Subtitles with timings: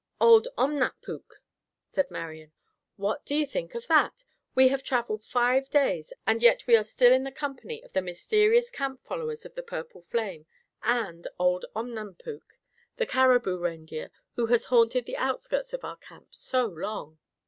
[0.19, 1.43] "Old Omnap puk!"
[1.91, 2.53] said Marian.
[2.95, 4.25] "What do you think of that?
[4.55, 8.01] We have traveled five days, and yet we are still in the company of the
[8.01, 10.47] mysterious camp followers of the purple flame
[10.81, 12.57] and old Omnap puk,
[12.97, 17.19] the caribou reindeer who has haunted the outskirts of our camp so long.